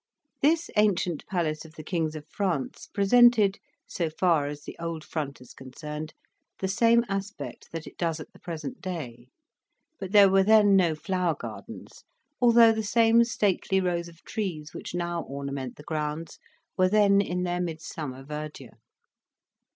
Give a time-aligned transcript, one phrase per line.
[0.41, 5.39] This ancient palace of the Kings of France presented, so far as the old front
[5.39, 6.15] is concerned,
[6.57, 9.27] the same aspect that it does at the present day;
[9.99, 12.03] but there were then no flower gardens,
[12.41, 16.39] although the same stately rows of trees which now ornament the grounds
[16.75, 18.79] were then in their midsummer verdure.